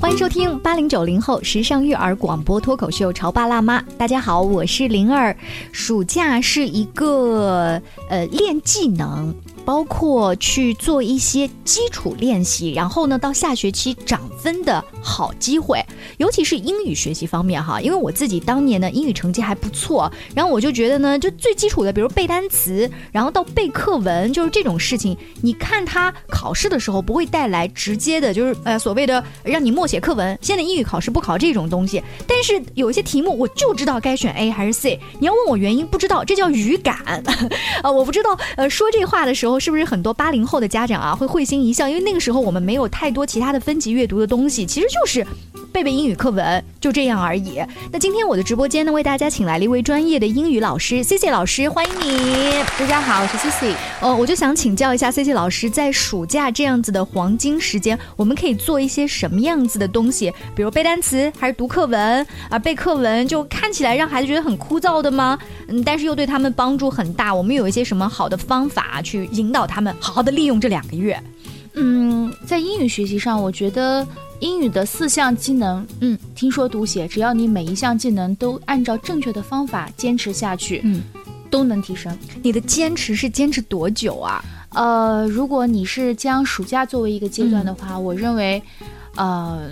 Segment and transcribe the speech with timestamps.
[0.00, 3.80] 欢迎收听八零九零后时尚育儿广播脱口秀《潮爸辣妈》。
[3.96, 5.36] 大家好，我是灵儿。
[5.72, 9.34] 暑假是一个呃练技能。
[9.64, 15.84] 包括去做一些基础练习，然后呢，到下学期涨分的好机会，
[16.18, 30.38] 尤其是英语学习方面哈，因为我自己当年呢英语成绩还不错，然后我就觉得呢，就最基础的，比如背单词，然后到背课文，就是这种事情，你看他考试的时候不会带来直接的，就是呃所谓的让你默写课文。
[30.42, 37.24] 现在英语考试不考这种东西，但是有一些题目我就知道该选 A 还是 C，你要问我原因不知道，这叫语感
[37.82, 39.53] 啊，我不知道呃说这话的时候。
[39.58, 41.88] 是不是很多八零后的家长啊会会心一笑？
[41.88, 45.26] 因为那个时候我们没有太多其他的分级阅读的东西，其实就是
[45.72, 47.60] 背背英语课文，就这样而已。
[47.92, 52.52] 那今天我的直播间呢，为大家请来了一位专业的英语老师，C C 老师，欢迎你。
[52.78, 53.74] 大家好，我是 C C。
[54.00, 60.32] 呃，我就想请教一下 C C 老师，在暑假这样子的黄金时间，我们可以做一些什么样子的东西？
[60.54, 62.58] 比如背单词，还是读课文啊？
[62.58, 65.38] 背课文就看起来让孩子觉得很枯燥的吗？
[65.68, 67.34] 嗯，但是又对他们帮助很大。
[67.34, 71.22] 我们有一些什么好的方法去引导他们好好的利用这两个月？
[71.74, 74.06] 嗯，在英语学习上，我觉得
[74.40, 81.02] 英语的四项技能，嗯，听说读写，只要你每一项技能都按照正确的方法坚持下去，嗯，
[81.50, 82.16] 都能提升。
[82.42, 84.42] 你的坚持是坚持多久啊？
[84.70, 88.62] 呃，如果你是将暑假作为一个阶段的话，我认为，
[89.16, 89.68] 呃。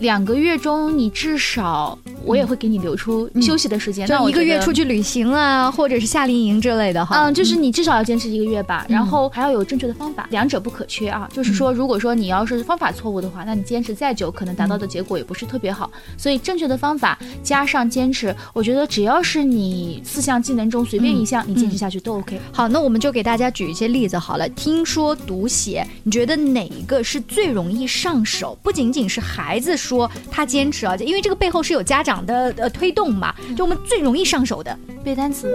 [0.00, 7.16] 两个月中，你至少我也会给你留出休息的时间，就一个月出去旅行啊，或者是夏令营之类的哈。
[7.16, 11.26] 嗯，就是你至少要坚持一个月吧，然后还要有正确的方法，两者不可缺啊。
[11.32, 15.90] 就是说，如果说你要是方法错误的话，那你坚持再久，可能达到的结果也不是特别好。
[16.18, 22.38] 所以正确的方法加上坚持，我觉得只要是你四项技能中随便一项，你坚持下去都 OK。
[22.52, 24.46] 好，那我们就给大家举一些例子好了。
[24.50, 28.58] 听说读写，你觉得哪一个是最容易上手？
[28.62, 29.78] 不仅仅是孩子。
[29.78, 33.34] 说他坚持啊，因为这个背后是有家长的呃推动嘛。
[33.56, 35.52] 就我们最容易上手的背单词，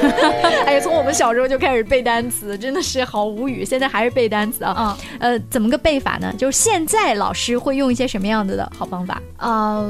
[0.66, 3.64] 哎呀，从我们小时候就开始背单词，真的是好无语。
[3.64, 6.32] 现在还是背单词啊，嗯呃，怎么个背法呢？
[6.36, 9.84] 就是现在老师会用一些什么样子的好方法啊？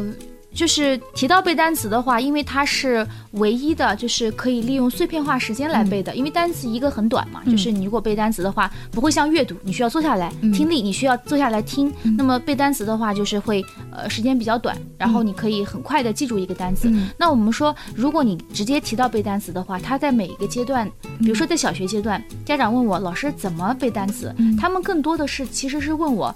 [0.52, 6.14] 就是提到背单词的话，因为它是唯一的，就是可以利用碎片化时间来背的。
[6.14, 11.92] 因为单词一个很短嘛，就是你如果背单词的话，不会像阅读，你需要坐下来听力，你需要坐下来听。
[12.16, 16.92] 那么背单词的话，就是会呃时间比较短，然后你可以很快的记住一个单词。
[17.16, 20.90] 那我们说，如果你直接提到背单词的话，它在每一个阶段，
[21.20, 26.34] 比如说在小学阶段，家长问我老师怎么背单词，他们更多的是其实是问我。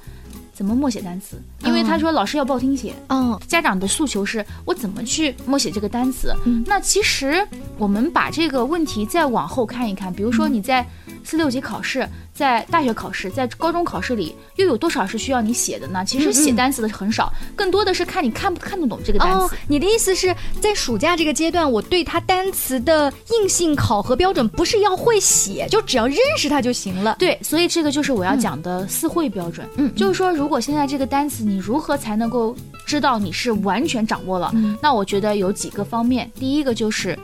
[0.55, 1.37] 怎么默写单词？
[1.65, 6.35] 因为他说老师要报听写，嗯，家长的诉求是我怎么去默写这个单词？
[6.65, 10.87] 那其实我们把这个问题再往后看一看，比如说你在
[11.25, 12.09] 四六级考试。
[12.35, 16.05] 在大学考试，在高中考试里，又有多少是需要你写的呢？
[16.05, 19.55] 其实写单词的很少，更多的是看你看不看得懂这个单词。
[19.69, 27.15] 你的意思是在暑假这个阶段，我对它单词的硬性考核标准不是要会写，就只要认识它就行了。
[27.21, 29.65] 对，所以这个就是我要讲的四会标准。
[29.77, 34.53] 嗯，就是说，如果现在这个单词，你如何才能够知道你是完全掌握了？
[34.83, 37.17] 那我觉得有几个方面，第一个就是。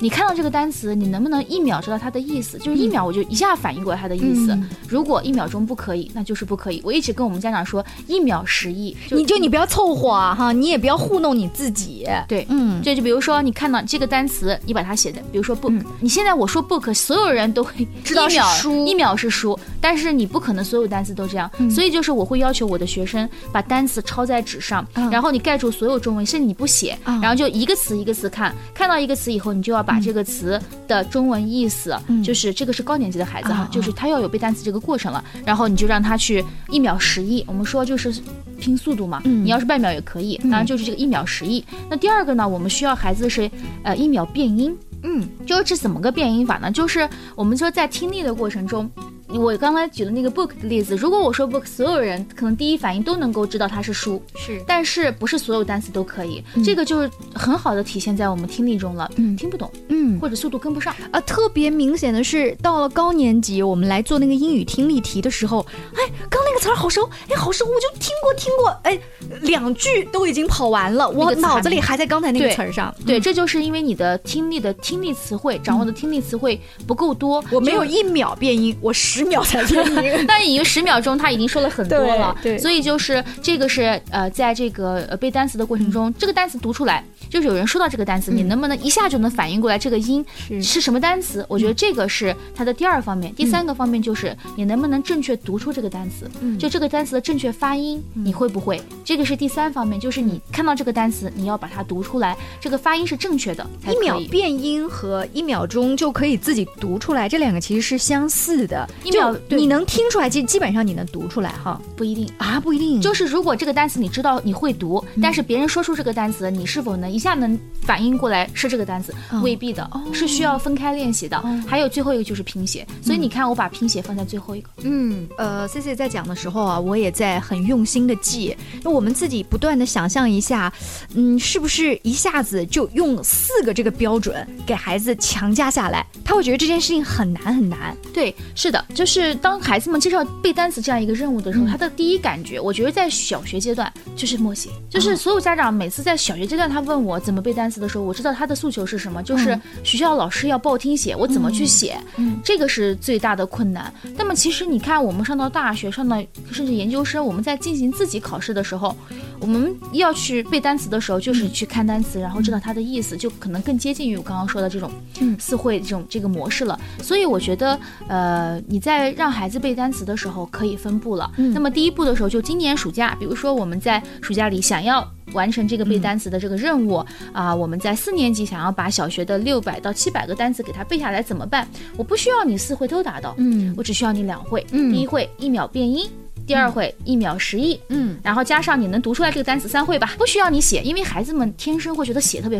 [0.00, 2.56] 你看到这个单词，你能不能一秒知道它的意思？
[2.58, 4.56] 就是一秒我就一下反应过来它的意思。
[4.88, 6.80] 如果一秒钟不可以，那就是不可以。
[6.84, 12.06] 我一直跟我们家长说，一秒十亿，你就你不要凑合哈，你也不要糊弄你自己。
[12.28, 29.87] 对，嗯，这就比如说你看到这个单词，你把它写的，比如说 book，你现在我说 book，所有人都会知道是书，一秒是书，但是你不可能所有单词都这样，所以就是我会要求我的学生把单词抄在纸上，然后你盖住所有中文，甚至你不写，然后就一个词一个词看，看到一个词以后，你就要。
[29.88, 38.12] 把这个词的中文意思，就是这个是高年级的孩子哈，就是他要有背单词这个过程了，然后你就让他去一秒十亿，我们说就是
[38.60, 41.64] 拼速度嘛，你要是半秒也可以，当然就是这个一秒十亿。
[41.88, 43.50] 那第二个呢，我们需要孩子是
[43.82, 46.70] 呃一秒变音，嗯，就是怎么个变音法呢？
[46.70, 48.90] 就是我们说在听力的过程中。
[49.30, 61.20] 我刚才举的那个 book 的例子，如果我说 book，所有人可能第一反应都能够知道它是书，是，但是不是所有单词都可以，这个就是很好的体现在我们听力中了，嗯，听不懂，嗯，或者速度跟不上啊。
[61.20, 68.98] 特别明显的是，到了高年级，我们来做那个英语听力题的时候，哎，刚那个词儿好熟，哎，好熟，我就听过听过，哎，
[69.42, 72.94] 两句都已经跑完了，我脑子里还在刚才那个词儿上。
[73.04, 79.17] 对，这就是因为你的听力的听力词汇掌握的听力词汇不够多，我没有一秒变音，我十。
[79.18, 79.76] 十秒才听，
[80.26, 82.36] 但已经十秒钟，他已经说了很多了。
[82.42, 91.44] 对，所以就是这个是呃，在这个呃背单词的过程中，这个单词读出来，就是有人说到这个单词，你能不能一下就能反应过来这个音是是什么单词？
[91.48, 93.34] 我觉得这个是它的第二方面。
[93.34, 98.80] 第三个方面就是你能不能正确读出这个单词，嗯就这个单词的正确发音，你会不会？
[99.04, 104.18] 这个是第三方面，就是你看到这个单词，你要把它读出来，这个发音是正确的一秒。
[104.30, 108.86] 变音和一秒钟就可以自己读出来，这两个其实是相似的。
[109.08, 112.28] 一秒对就你能听出来，基基本上你能读出来哈不一定。
[112.38, 119.12] 啊，不一定，就是如果这个单词你知道你会读，但是别人说出这个单词，你是否能一下能反应过来是这个单词？
[119.32, 121.42] 哦未必的，是需要分开练习的。
[121.66, 124.68] 还有最后一个就是拼写，所以你看我把拼写放在最后一个。
[124.82, 130.72] 嗯，呃，C C 在讲的时候啊，我也在很用心的记，那我们自己不断的想象一下，
[131.14, 137.96] 嗯，是不是一下子就用四个这个标准给孩子强加下来，他会觉得这件事情很难很难。
[138.12, 151.96] 对，是的，就是当孩子们介绍背单词这样一个任务的时候，他的第一感觉，我觉得在小学阶段就是默写，就是所有家长每次在小学阶段他问我怎么背单词的时候，我知道他的诉求是什么，就是学校老师要报听写，我怎么去写，
[152.42, 153.94] 这个是最大的困难。
[154.16, 158.96] 那么其实你看，我们上到大学，上到甚至研究生，我们在进行自己考试的时候，
[159.40, 164.90] 我们要去背单词的时候，就是去看单词，然后知道它的意思，就可能更接近于我刚刚说的这种
[165.38, 166.78] 词汇这种这个模式了。
[167.02, 171.30] 所以我觉得，呃，你在让孩子背单词的时候可以分步了。
[171.36, 175.06] 那么第一步的时候，就今年暑假，比如说我们在暑假里想要。
[175.34, 177.04] 完成这个背单词的这个任务
[177.34, 181.68] 啊、我们在四年级想要把小学的六百到七百个单词给它背下来，怎么办？
[181.98, 184.66] 我不需要你四会都达到，嗯我只需要你两会。
[184.70, 186.08] 嗯第一会一秒变音，
[186.48, 192.58] 第二会一秒十亿，嗯，然后加上你能读出来这个单词三会吧，不需要你写，因为孩子们天生会觉得写特别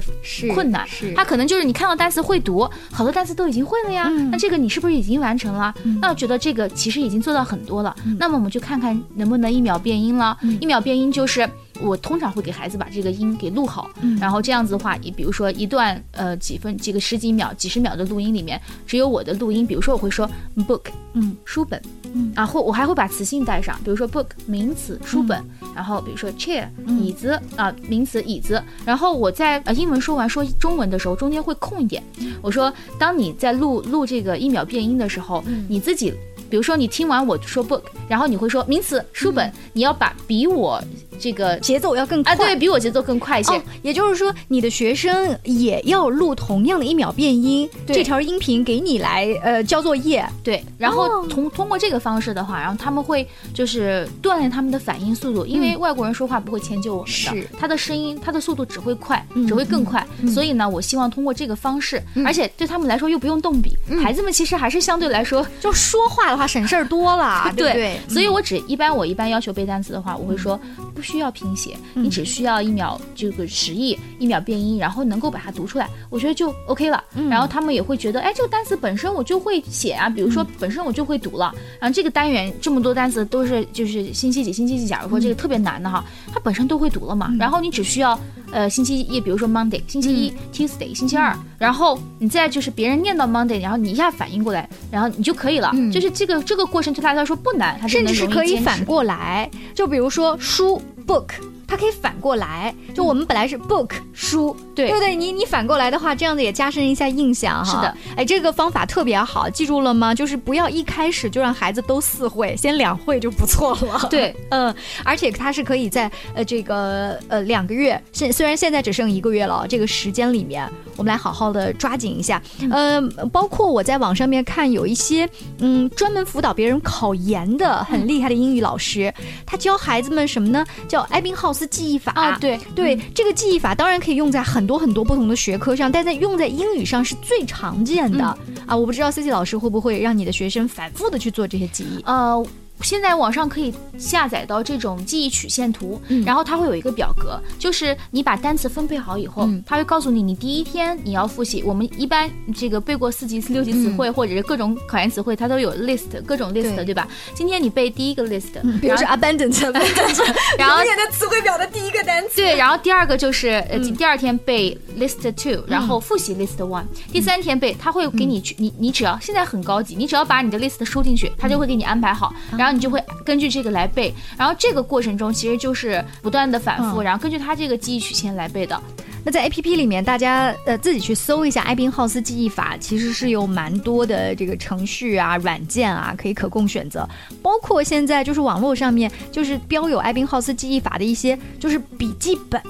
[0.55, 5.75] 困难，是他可能就是你看到单词会读，好多单词都已经会了呀，嗯那这个你是不是已经完成了？
[6.03, 10.37] 那我觉得这个其实已经做到很多了，那么我们就看看能不能一秒变音了。
[10.61, 11.49] 一秒变音就是。
[11.81, 13.91] 我通常会给孩子把这个音给录好，
[14.21, 20.83] 然后这样子的话，你比如说一段呃几分几个十几秒、几十秒的录音里面，只有我的录音，比如说我会说 book，
[21.15, 21.81] 嗯，书本，
[22.13, 25.43] 嗯，啊，或我还会把词性带上，比如说 book 名词书本，
[25.75, 26.67] 然后比如说 chair
[27.01, 32.03] 椅子啊、名词椅子，然后我在呃英文说完说中文的时候，中间会空一点，
[32.43, 36.13] 我说当你在录录这个一秒变音的时候，你自己。
[36.51, 40.83] 比如说，你听完我说 book，然后你会说名词书本，你要把比我
[41.19, 42.33] 这个节奏要更快。
[42.33, 43.55] 啊，对比我节奏更快一些。
[43.55, 50.27] 哦，也就是说，你的学生也要录同样的一秒变音，对这条音频给你来呃交作业。
[50.43, 60.07] 对，然后哦通通过这个方式的话，然后他们会就是锻炼他们的反应速度，因为外国人说话不会迁就我们的，是他的声音他的速度只会快，嗯只会更快。
[60.33, 67.99] 所以呢，我希望通过这个方式，而且对他们来说又不用动笔，孩子们其实还是相对来说就说话的话省事儿多了， 对不对？
[68.09, 70.59] 所以我只一般我一般要求背单词的话，我会说
[70.95, 77.03] 不需要拼写，你只需要一秒这个十亿一秒变音，然后能够把它读出来，我觉得就 OK 了。
[77.31, 88.19] 然后他们也会觉得，哎，这个单词本身我就会写啊，比如说本身我就会读了，然后这个单元这么多单词都是就是星期几星期几，假如说这个特别难的哈，它本身都会读了嘛，然后你只需要
[88.53, 101.31] 呃星期一，比如说 Monday 星期一、Tuesday 星期二，然后你再就是别人念到 Monday，然后你一下反应过来，然后你就可以了，就是这个这个过程对他来说不难，他甚至是可以反过来，就比如说书 book。
[101.71, 105.15] 它可以反过来，就我们本来是 book 书，对对不对？
[105.15, 107.71] 你你反过来的话，这样子也加深一下印象哈。
[107.71, 110.15] 是的，哎，这个方法特别好，记住了吗？
[110.15, 114.01] 就是不要一开始就让孩子都四会，先两会就不错了。
[114.09, 120.67] 对， 嗯，而且它是可以在呃这个呃两个月，现虽然现在只剩一个月了，这个时间里面，
[120.99, 122.43] 我们来好好的抓紧一下。
[122.71, 123.01] 呃，
[123.33, 125.27] 包括我在网上面看有一些
[125.61, 129.13] 嗯专门辅导别人考研的很厉害的英语老师，
[129.47, 130.63] 他教孩子们什么呢？
[130.87, 138.25] 叫艾宾浩斯记忆法啊，对对，这个记忆法当然可以用在很多很多不同的学科上，但在用在英语上是最常见的、
[138.67, 138.77] 啊。
[138.77, 142.03] 我不知道 C C 老师会不会让你的学生反复的去做这些记忆？
[142.05, 142.45] 呃。
[142.83, 146.25] 现在网上可以下载到这种记忆曲线图，嗯。
[146.25, 149.63] 然后它会有一个表格，就是你把单词分配好以后，嗯。
[149.67, 151.63] 它会告诉你你第一天你要复习。
[151.63, 156.89] 我们一般这个背过四级、六级词汇、或者是各种考研词汇，它都有 list 各种 list，嗯对。
[156.89, 157.07] 对吧？
[157.35, 159.61] 今天你背第一个 list，、比如说 abundant，
[160.59, 162.37] 然后永远的词汇表的第一个单词。
[162.37, 163.95] 对，然后第二个就是呃，嗯。
[163.95, 168.31] 第二天背 list two，然后复习 list one，、第三天背，它会给嗯。
[168.31, 178.79] 你去，你你只要现在很高级，你只要把你的 list 输进去，它就会给你安排好，嗯然后你就会根据这个来背，然后这个过程中其实就是不断的反复，嗯然后根据它这个记忆曲线来背的。
[179.25, 187.09] 那在 A P P 里面，大家呃自己去搜一下艾宾浩斯记忆法，其实是有蛮多的这个程序啊、软件啊可以可供选择，
[187.41, 192.61] 包括现在就是网络上面就是标有艾宾浩斯记忆法的一些就是笔记本。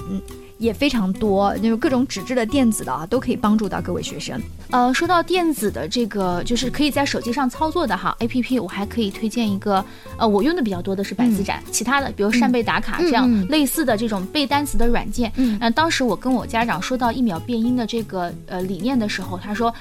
[0.59, 4.39] 也非常多，就是各种纸质的、电子的啊，都可以帮助到各位学生。
[4.69, 9.83] 呃，说到电子的这个，就是可以在手机上操作的哈，A P P，我还可以推荐一个，
[10.17, 15.31] 呃，我用的比较多的是百词斩，其他的比如扇贝打卡这样类似的这种背单词的软件。
[15.37, 19.73] 嗯，当时我跟我家长说到一秒变音的这个呃理念的时候，他说。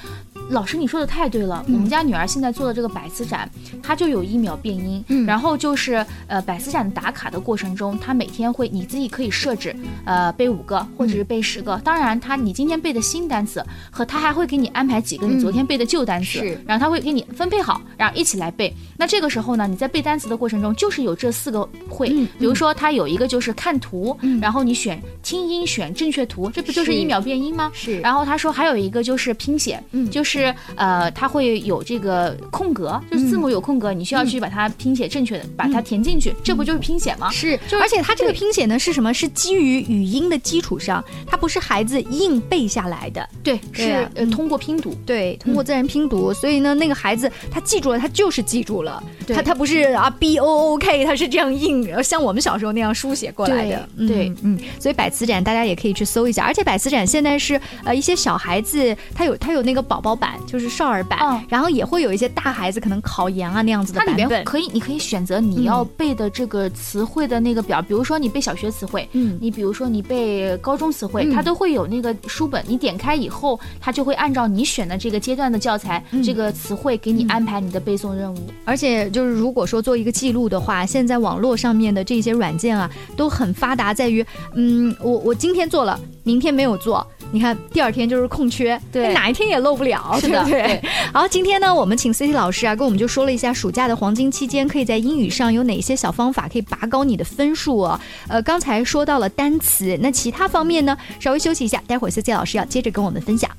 [0.50, 1.62] 老师，你说的太对了。
[1.67, 3.49] 我们家女儿现在做的这个百词斩，
[3.83, 5.05] 她就有一秒变音。
[5.09, 9.76] 嗯，然后就是呃百词斩打卡的过程中，她每天会你自己可以设置，
[10.07, 11.76] 呃背五个或者是背十个。
[11.85, 18.75] 当然，她你今天背的新单词和她还会给你安排几个你昨天背的旧单词，然后她会给你分配好，然后一起来背。
[18.97, 22.09] 那这个时候呢，你在背单词的过程中，就是有这四个会。
[22.38, 27.71] 比如说，它有一个就是看图，然后你选听音选正确图，这不就是一秒变音吗？
[27.75, 28.00] 是。
[28.00, 30.38] 然后他说还有一个就是拼写，嗯，就是。
[30.38, 37.30] 是呃，它会有这个空格，就是字母有空格，你需要去把它拼写正确的，把它填进去，这不就是拼写吗？
[37.30, 39.12] 是，而且它这个拼写呢是什么？
[39.12, 60.27] 是基于语音的基础上，它不是孩子硬背下来的，对，是呃通过拼读，对，通过自然拼读，所以呢，那个孩子他记住了，他就是记住了，他他不是啊 b o o k，他是这样硬，像我们小时候那样书写过来的，对，嗯，所以百词斩大家也可以去搜一下，而且百词斩现在是呃一些小孩子他有他有那个宝宝版。
[60.47, 78.38] 就是少儿版，然后也会有一些大孩子可能考研啊那样子的版本，可以，你可以选择你要背的这个词汇的那个表，比如说你背小学词汇，嗯，你比如说你背高中词汇，它都会有那个书本，你点开以后，它就会按照你选的这个阶段的教材，这个词汇给你安排你的背诵任务。
[78.64, 87.06] 而且就是如果说做一个记录的话，现在网络上面的这些软件啊都很发达，在于，嗯，我我今天做了，明天没有做。
[87.30, 90.82] 你看，第二天就是空缺，对，哪一天也漏不了，是的，对。
[91.12, 98.00] 好，今天呢，我们请 C C 老师啊，跟我们就说了一下暑假的黄金期间，可以在英语上有哪些小方法可以拔高你的分数啊？
[98.28, 100.96] 呃，刚才说到了单词，那其他方面呢？
[101.20, 103.50] 稍微休息一下，待会儿 C C 老师要接着跟我们分享。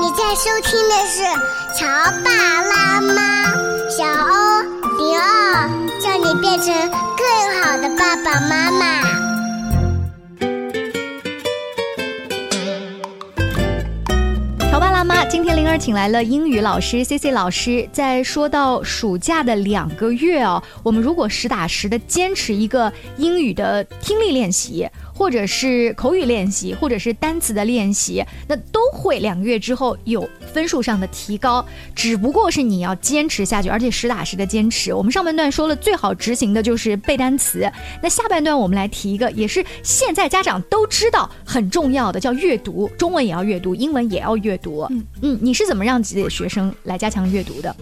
[0.00, 1.22] 你在收听的是
[1.78, 1.86] 《乔
[2.24, 2.30] 爸
[2.62, 3.52] 拉妈》，
[3.90, 4.62] 小欧
[4.98, 5.68] 零二，
[6.00, 9.19] 叫你变成更好的爸爸妈妈。
[14.70, 17.88] 潮爸辣妈，今天灵儿请来了英语老师 C C 老师。
[17.92, 24.88] 在说到暑假的两个月哦，我们如果实打实的坚持一个英语的听力练习。
[25.20, 31.62] 或者是口语练习，或者是单词的练习，那都会两个月之后有分数上的提高。
[31.94, 34.94] 只不过是你要坚持下去，而且实打实的坚持。
[34.94, 37.70] 我们上半段说了，最好执行的就是背单词。
[38.02, 42.90] 那下半段我们来提一个，也是现在家长都知道很重要的，叫阅读。
[42.96, 44.86] 中文也要阅读，英文也要阅读。
[44.88, 47.76] 嗯嗯，你是怎么让自己的学生来加强阅读的？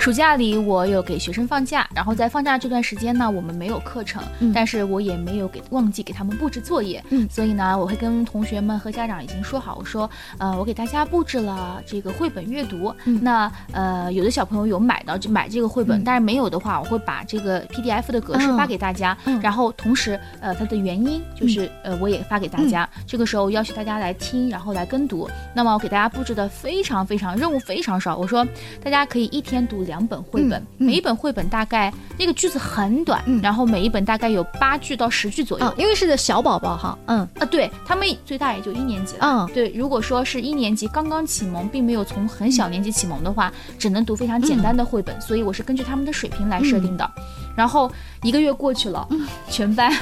[0.00, 4.20] 暑假里我有给学生放假，然后在放假这段时间呢，我们没有课程，
[4.52, 6.79] 但是我也没有给忘记给他们布置作。
[6.80, 10.08] 作业，嗯，所以呢，我会跟同学们和家长已经说好，我说，
[10.38, 25.28] 呃，我给大家布置了这个绘本阅读，那呃，有的小朋友有买到就买这个绘本，但是没有的话，我会把这个 PDF 的格式发给大家，然后同时，呃，它的原因就是呃，我也发给大家，这个时候要求大家来听，然后来跟读。
[25.54, 28.42] 那么我给大家布置的非常非常任务非常少，我说
[28.82, 36.69] 大家可以一天读两本绘本，每一本绘本大概那个句子很短，然后每一本大概有八句到十句左右，因为是的小宝宝。
[36.76, 47.10] 哈，嗯啊，对他们最大也就一年级了，嗯，对，如果说是一年级刚刚启蒙，并没有从很小年级启蒙的话，只能读非常简单的绘本，所以我是根据他们的水平来设定的。
[47.56, 47.90] 然后
[48.22, 49.06] 一个月过去了，
[49.48, 49.92] 全班。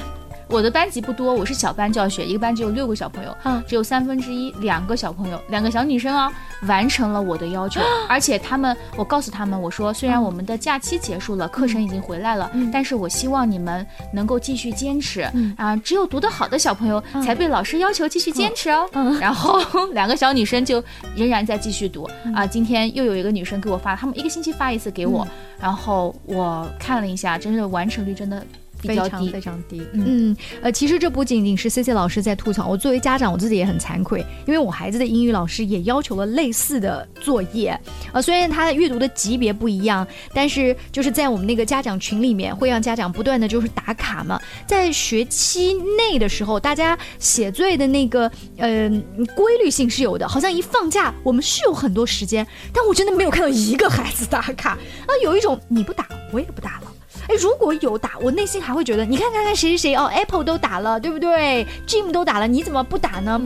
[0.49, 15.21] 我的班级不多，我是小班教学，一个班只有六个小朋友，嗯，只有三分之一两个小朋友，两个小女生啊，完成了我的要求，而且他们，我告诉他们，我说虽然我们的假期结束了，课程已经回来了，但是我希望你们能够继续坚持，
[15.59, 18.89] 啊，只有读得好的小朋友才被老师要求继续坚持哦，
[19.21, 19.61] 然后
[19.93, 20.83] 两个小女生就
[21.15, 25.29] 仍然在继续读，啊，今天又有一个女生给我发，他们一个星期发一次给我，
[25.61, 28.43] 然后我看了一下，真的完成率真的。
[28.81, 37.79] 非常非常低，嗯，呃，其实这不仅仅是 C C 老师在吐槽，我作为家长，我自己也很惭愧，因为我孩子的英语老师也要求了类似的作业，
[38.13, 48.89] 呃，虽然他阅读的级别不一样，但是就是在我们那个家长群里面，会让家长不断的就是打卡嘛，在学期内的时候，大家写作业的那个呃
[49.35, 56.93] 规律性是有的，好像一放假我们是有很多时间，但我真的没有看到一个孩子打卡，啊，有一种你不打我也不打了。
[57.29, 63.41] 哎，如果有打，我内心还会觉得，你看看看谁谁谁哦，Apple 都打了，对不对？Jim 都打了，你怎么不打呢？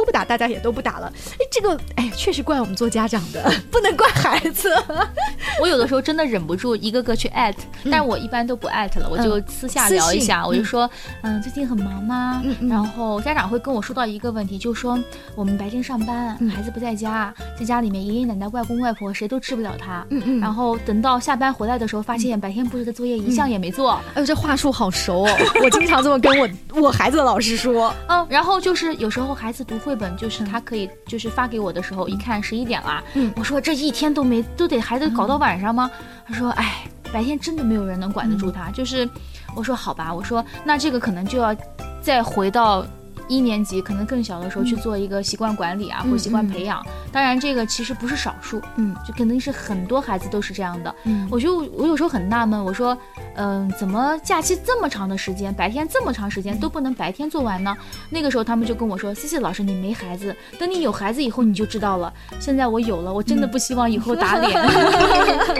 [0.00, 1.12] 都都不打，大家也都不打了。
[1.32, 4.70] 哎，这个哎，确实怪我们做家长的， 不能怪孩子。
[5.60, 10.90] 我有的时候真的忍不住一个个去艾特，但我一般都不艾特了，我就私下聊一下，我就说，
[11.20, 12.42] 嗯，最近很忙吗？
[12.62, 14.98] 然后家长会跟我说到一个问题，就说
[15.34, 20.06] 我们白天上班，孩子不在家，在家里面爷爷奶奶、外公外婆谁都治不了他。
[20.08, 20.40] 嗯嗯。
[20.40, 24.00] 然后等到下班回来的时候，发现白天布置的作业一项也没做。
[24.14, 25.36] 哎呦，这话术好熟哦！
[25.62, 26.48] 我经常这么跟我
[26.80, 27.92] 我孩子的老师说。
[28.06, 35.90] 嗯，然后就是有时候孩子读绘本，就是他可以就是发给我的时候，一看十一点了，嗯，我说这一天都没都得还得搞到晚上吗？
[36.24, 38.70] 他说，哎，白天真的没有人能管得住他。
[38.70, 39.08] 就是，
[39.56, 41.52] 我说好吧，我说那这个可能就要
[42.00, 42.86] 再回到。
[43.30, 46.84] 一年级可能更小的时候去做一个习惯管理啊，或习惯培养。
[47.12, 50.92] 当然，这个其实不是少数，嗯，就肯定是很多孩子都是这样的。
[51.04, 52.96] 嗯，我就我有时候很纳闷，我说，
[53.36, 57.76] 嗯，怎么假期这么长的时间，白天这么长时间都不能白天做完呢？
[58.10, 64.60] 那个时候他们就跟我说：“谢谢老师，你没孩子，等你有孩子以后你就知道了。”现在我有了，我真的不希望以后打脸。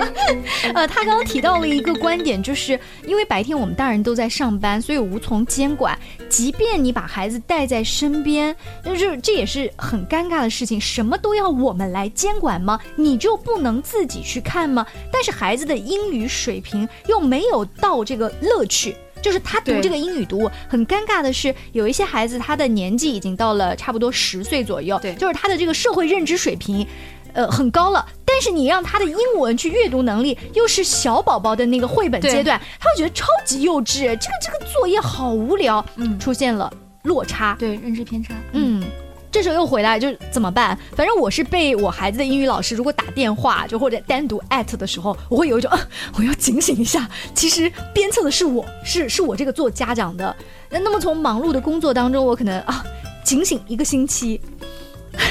[0.75, 5.97] 呃，他刚刚提到了一个观点，就是因为白天我们大人都在上班，所以无从监管，
[6.29, 7.60] 即便你把孩子带。
[7.61, 10.81] 带在身边，就是这也是很尴尬的事情。
[10.81, 12.81] 什么都要我们来监管吗？
[12.97, 14.87] 你就不能自己去看吗？
[15.13, 26.87] 但是孩子的英语水平又没有到这个乐趣，就是他读这个英语读物很尴尬的是，有一些孩子他的年纪已经到了差不多十岁左右，对，就是他的这个社会认知水平，
[27.35, 28.07] 呃，很高了。
[28.25, 36.73] 但是你让他的英文去阅读能力又是小宝宝的那个绘本阶段，他会觉得超级幼稚，这个这个作业好无聊，嗯，出现了。
[37.03, 38.83] 落差，对认知偏差，嗯，
[39.31, 40.79] 这时候又回来就怎么办？
[40.97, 45.81] 反正我是被我孩子的英语老师如果打电话就或者单独艾特的时候，我会有一种啊
[46.19, 50.35] 我要警醒一下，其实鞭策的是我是是我这个做家长的。
[50.69, 52.85] 那那么从忙碌的工作当中，我可能啊
[53.25, 54.41] 警醒一个星期。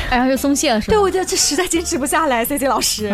[0.09, 0.93] 然后就松懈了，是吧？
[0.93, 2.43] 对，我觉得这实在坚持不下来。
[2.43, 3.13] C C 老师，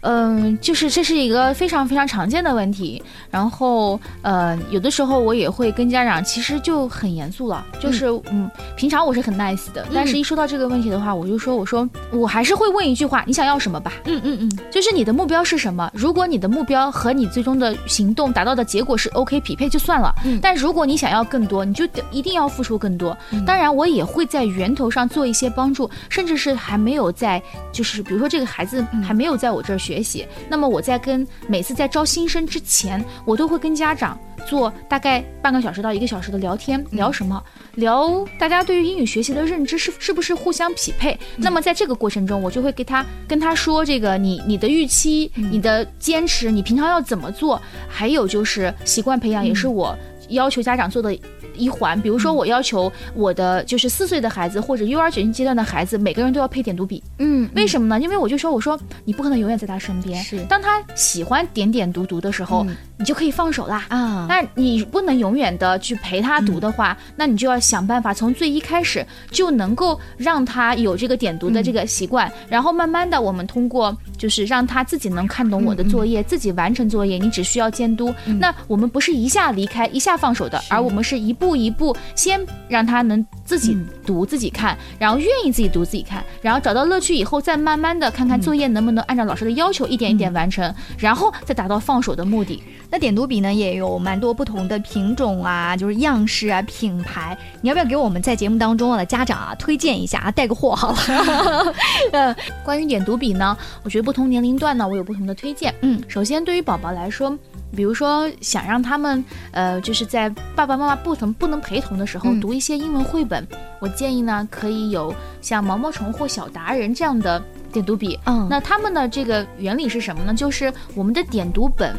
[0.00, 3.02] 嗯，就是这是一个非常非常常见的问题。
[3.30, 7.64] 然后，呃，有的时候我也会跟家长，其实就很严肃了。
[7.80, 13.92] 就是，嗯，平常我是很 nice 的，但是一说到这个问题的话，我就说，我说我还是会问一句话：你想要什么吧？
[14.06, 15.90] 嗯嗯嗯，就是你的目标是什么？
[15.94, 20.12] 如果你的目标和你最终的行动达到的结果是 OK 匹配，就算了。
[20.24, 23.16] 嗯，但如果你想要更多，你就一定要付出更多。
[23.46, 25.88] 当然，我也会在源头上做一些帮助。
[26.08, 37.42] 甚至是还没有在，就是比如说这个孩子还没有在我这儿学习，那么我在跟每次在招新生之前，我都会跟家长做大概半个小时到一个小时的聊天，聊什么？
[37.74, 41.18] 聊大家对于英语学习的认知是是不是互相匹配？
[41.36, 49.96] 那么在这个过程中，我就会给他跟他说这个你你的预期、你的坚持、你平常要怎么做，还有就是习惯培养也是我
[50.28, 51.16] 要求家长做的。
[51.56, 57.02] 一环，比如说我要求我的就是四岁的孩子或者幼儿园阶段的孩子，每个人都要配点读笔。
[57.18, 58.00] 嗯，为什么呢？
[58.00, 60.22] 因为我就说，我说你不可能永远在他身边。
[60.22, 62.66] 是，当他喜欢点点读读的时候，
[63.02, 63.84] 你就可以放手啦。
[63.88, 78.14] 啊，那你不能永远的去陪他读的话，那你就要想办法从最一开始就能够让他有这个点读的这个习惯，然后慢慢的我们通过就是让他自己能看懂我的作业，自己完成作业，你只需要监督。
[78.38, 81.32] 那我们不是一下离开，一下放手的，而我们是一。
[81.32, 92.62] 步一步，先让他能自己读、自己看，然后愿意自己读、自己看，然后找到乐趣以后，再慢慢的看看作业能不能按照老师的要求一点一点完成，然后再达到放手的目的。
[92.92, 97.34] 那点读笔呢，也有蛮多不同的品种啊，就是样式啊、品牌。
[97.62, 101.74] 你要不要给我们在节目当中的家长啊推荐一下啊，带个货好了。
[102.12, 105.74] 呃， 关于点读笔呢，我觉得不同年龄段呢，我有不同的推荐。
[105.80, 107.34] 嗯，首先对于宝宝来说。
[107.74, 113.48] 比如说，想让他们，呃，就是在爸爸妈妈不能不能陪同的时候读一些英文绘本，
[113.80, 118.20] 我建议呢，可以有像毛毛虫或小达人这样的点读笔。
[118.26, 120.34] 嗯，那他们的这个原理是什么呢？
[120.34, 121.98] 就是我们的点读本。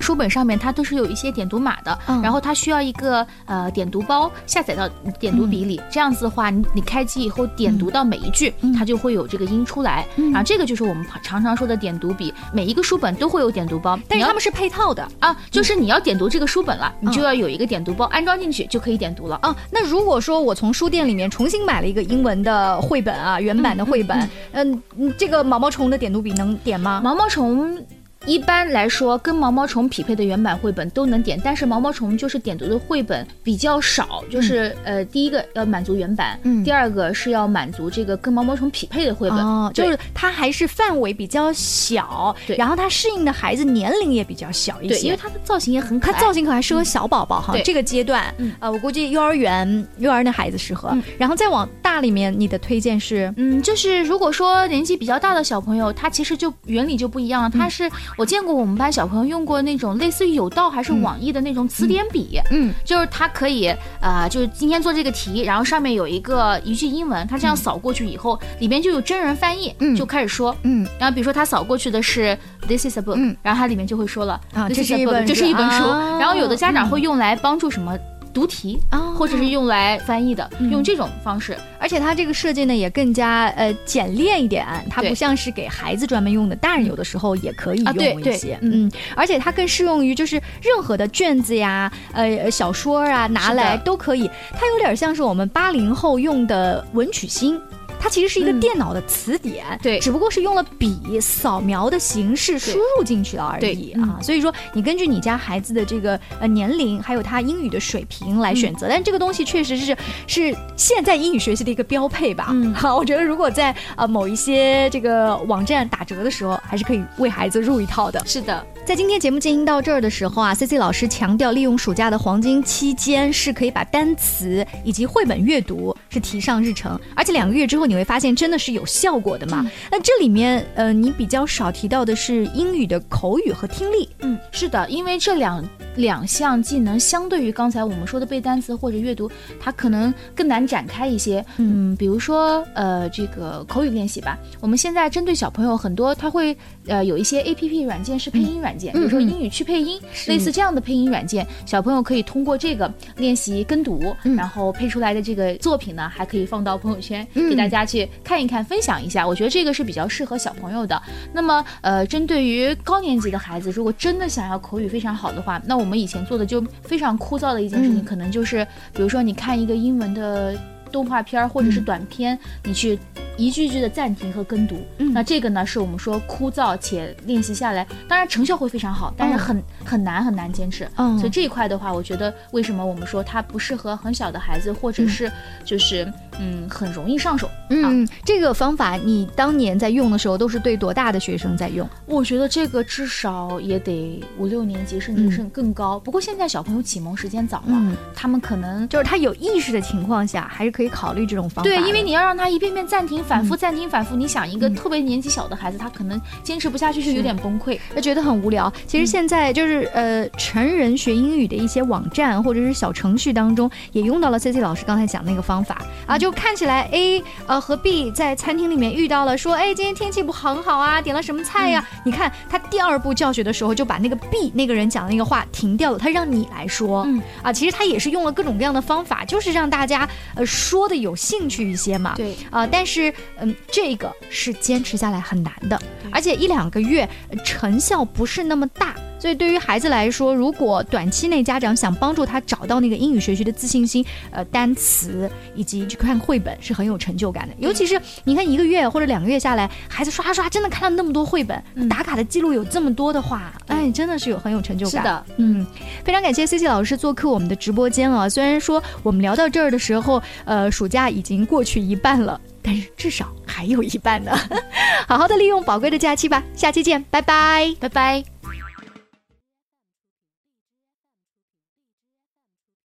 [0.00, 10.06] 书本上面它都是有一些点读码的，然后它需要一个呃点读包下载到点读笔里，这样子的话，你你开机以后点读到每一句，它就会有这个音出来。
[10.16, 15.06] 然后这个就是我们常常说的点读笔，每一个书本都会有点读包，但是他们是配套的。
[15.20, 19.38] 啊，就是你要点读这个书本了，你就要有一个点读包安装进去就可以点读了。
[19.42, 19.54] 啊。
[19.70, 24.82] 那如果说我从书店里面重新买了一个英文的绘本啊，原版的绘本，嗯，
[25.18, 27.00] 这个毛毛虫的点读笔能点吗？
[27.02, 27.78] 毛毛虫。
[28.26, 36.64] 一般来说，跟毛毛虫匹配的原版绘本都能点，但是毛毛虫就是点读的绘本比较少，就是、呃，第一个要满足原版，嗯。
[36.64, 42.56] 第二个是要满足这个跟毛毛虫匹配的绘本，哦，就是它还是范围比较小，对。
[42.56, 47.62] 然后它适应的孩子年龄也比较小一对，些，因为它的造型也很可它爱，造型可还适合小宝宝哈，对。
[47.62, 48.52] 这个阶段，嗯。
[48.58, 51.02] 呃，我估计幼儿园幼儿园的孩子适合，嗯。
[51.18, 57.50] 然后再往大里面，你的推荐是，嗯，就是如果说年纪比较大的小朋友，他其实就原理就不一样了。
[57.50, 70.54] 他是我见过我们班小朋友用过那种类似于有道还是网易的那种词典笔，嗯就是它可以啊、就是今天做这个题，然后上面有一个一句英文，他这样扫过去以后，里边就有真人翻译，嗯就开始说。
[70.62, 70.86] 嗯。
[70.98, 73.36] 然后比如说他扫过去的是 This is a book，、嗯。
[73.42, 75.84] 然后它里面就会说了啊这是一本这是一本书。
[75.84, 76.18] 啊。
[76.18, 77.96] 然后有的家长嗯会用来帮助什么
[78.34, 80.70] 读题，啊或者是用来翻译的，嗯。
[80.70, 81.56] 用这种方式。
[81.78, 97.60] 而且它这个设计呢也更加呃简练一点，它不像是给孩子专门用的，大人有的时候也可以用一些，嗯，而且它更适用于就是任何的卷子呀、呃小说啊拿来都可以，它有点像是我们八零后用的文曲星。
[98.04, 104.18] 它其实是一个嗯电脑的词典，对只不过是用了笔扫描的形式输入进去了而已啊。
[104.20, 112.48] 所以说，你根据你家孩子的这个呃年龄，还有他英语的水平来选嗯择，但这个东西确实是是现在英语学习的一个标配吧。
[112.50, 118.22] 嗯好，我觉得如果在呃某一些这个网站打折的时候，还是可以为孩子入一套的。
[118.26, 129.64] 是的，在今天节目进行到这儿的时候啊，C C 老师强调，利用暑假的黄金期间是可以把单词以及绘本阅读是提上日程，而且两个月之后你会发现真的是有效果的嘛。
[129.90, 134.06] 那这里面呃，你比较少提到的是英语的口语和听力。
[134.18, 135.66] 嗯，是的，因为这两
[135.96, 141.42] 两项技能相对于刚才我们说的背单词或者阅读，它可能更难展开一些。
[141.56, 146.54] 嗯，比如说呃这个口语练习吧，我们现在针对小朋友很多，他会
[146.86, 150.30] 呃有一些 A P P 软件是配音软件，比如说英语去配音，是。
[150.30, 154.34] 类似这样的配音软件，小朋友可以通过这个练习跟读，嗯。
[154.36, 157.48] 然后配出来的这个作品呢，还可以放到朋友圈嗯。
[157.48, 159.26] 给大家去看一看、分享一下。
[159.26, 161.00] 我觉得这个是比较适合小朋友的。
[161.32, 168.04] 那么，呃，针对于高年级的孩子，如果真的想要口语非常好的话，那我们以前做的就非常枯燥的一件事情，嗯。
[168.04, 170.56] 可能就是，比如说你看一个英文的
[170.90, 171.84] 动画片或者是嗯。
[171.84, 172.98] 短片，你去
[173.36, 174.76] 一句句的暂停和跟读。
[174.98, 180.88] 嗯那这个呢，是我们说枯燥且练习下来，当然成效会非常好，但是嗯很、很难很难坚持。
[180.96, 185.30] 嗯所以这一块的话，我觉得为什么我们说它不适合很小的孩子，或者是
[185.64, 187.48] 就是嗯很容易上手。
[187.70, 191.88] 嗯，这个方法你当年在用的时候都是对多大的学生在用？
[192.06, 195.98] 我觉得这个至少也得五六年级，甚至是更高。
[196.00, 201.70] 不过现在小朋友启蒙时间早了，嗯他们可能就是他有意识的情况下，还是可以考虑这种方法。
[201.70, 207.78] 对，因为你要让他一遍遍暂停、反复暂停、反复，你想一个特别年纪小的孩子，他可能坚持不下去，就有点崩溃。
[207.94, 208.72] 他觉得很无聊。
[208.86, 215.82] 其实现在就是、呃，成人学英语的一些网站或者是小程序当中，也用到了 C C 老师刚才讲那个方法。
[216.06, 227.22] 啊，就看起来 A 呃和 B 在餐厅里面遇到了，说哎今天天气不很好啊，点了什么菜呀、你看他第二步教学的时候就把那个 B 那个人讲的那个话停掉了，他让你来说，嗯。
[227.42, 232.14] 啊，其实他也是用了各种各样的方法，就是让大家呃说的有兴趣一些嘛。
[232.16, 238.94] 对，啊、但是嗯，这个是坚持下来很难的，而且一两个月呃成效不是那么大。
[239.18, 247.54] 所以对于孩子来说，如果短期内家长想帮助他找到那个英语学习的自信心，呃，单词以及去看绘本是很有成就感的。
[247.58, 255.04] 尤其是你看一个月或者两个月下来，孩子刷刷真的看到那么多绘本，嗯打卡的记录有这么多的话，哎，真的是有很有成就是感。
[255.04, 255.66] 的，嗯，
[256.04, 258.28] 非常感谢 C C 老师做客我们的直播间啊。
[258.28, 264.32] 虽然说我们聊到这儿的时候，呃，暑假已经过去一半了，但是至少还有一半呢。
[265.06, 267.74] 好好的利用宝贵的假期吧，下期见，拜拜。
[267.78, 268.33] 拜拜。